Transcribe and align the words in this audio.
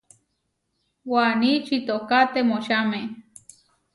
Waní 1.11 1.51
čitoká 1.67 2.19
temočáme. 2.33 3.01